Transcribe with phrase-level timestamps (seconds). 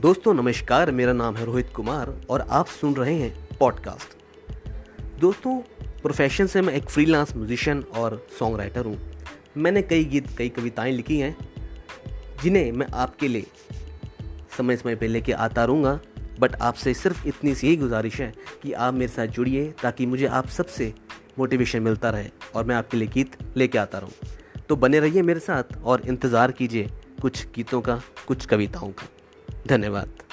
[0.00, 4.16] दोस्तों, नमस्कार, मेरा नाम है रोहित कुमार और आप सुन रहे हैं पॉडकास्ट।
[5.20, 5.56] दोस्तों
[6.02, 8.98] प्रोफेशन से मैं एक फ्रीलांस म्यूजिशियन और सॉन्ग राइटर हूँ।
[9.56, 11.36] मैंने कई गीत, कई कविताएँ लिखी हैं,
[12.42, 13.46] जिन्हें मैं आपके लिए
[14.58, 16.00] समय समय पे लेके आता रहूँगा।
[16.40, 18.32] बट आपसे सिर्फ़ इतनी सी ही गुजारिश है
[18.62, 20.94] कि आप मेरे साथ जुड़िए ताकि मुझे आप सबसे
[21.38, 24.12] मोटिवेशन मिलता रहे और मैं आपके लिए गीत लेके आता रहूँ।
[24.68, 26.90] तो बने रहिए मेरे साथ और इंतज़ार कीजिए
[27.22, 29.08] कुछ गीतों का, कुछ कविताओं का।
[29.68, 30.25] धन्यवाद।